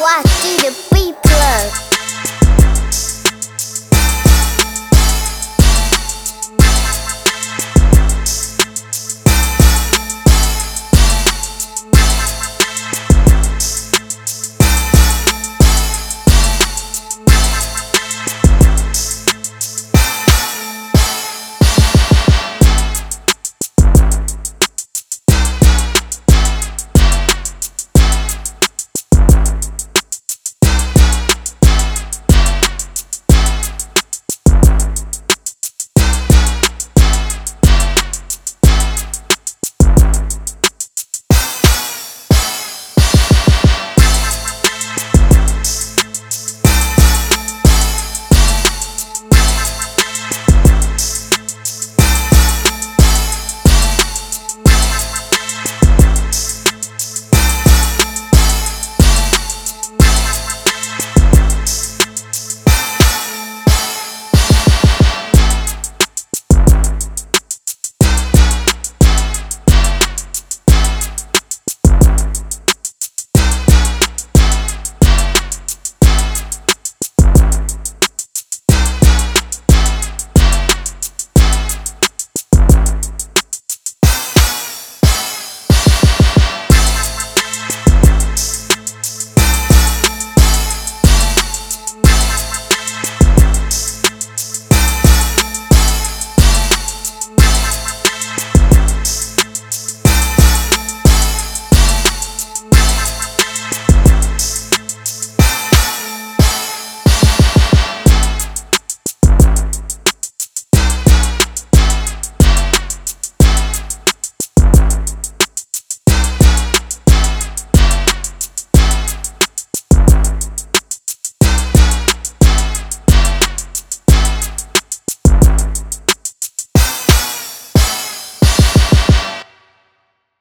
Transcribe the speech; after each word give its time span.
Watch, 0.00 0.22
do 0.42 0.56
the 0.70 0.87